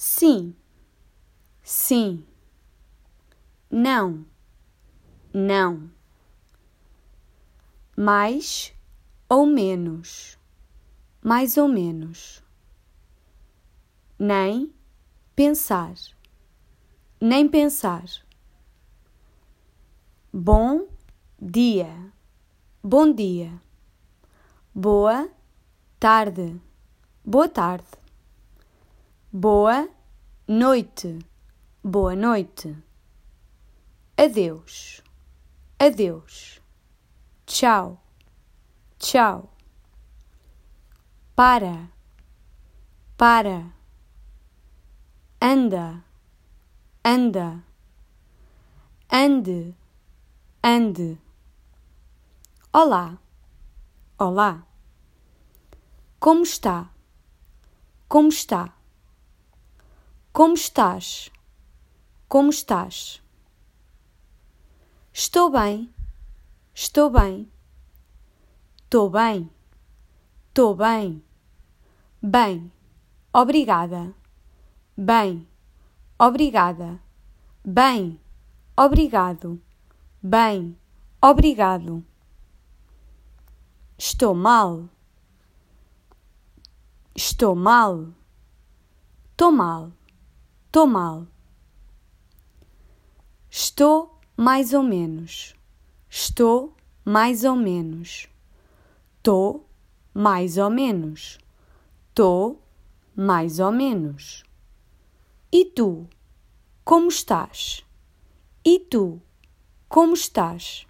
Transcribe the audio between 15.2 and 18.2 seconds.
pensar, nem pensar.